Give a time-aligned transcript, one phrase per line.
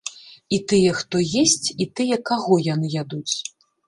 [0.55, 3.35] І тыя, хто есць, і тыя, каго яны ядуць.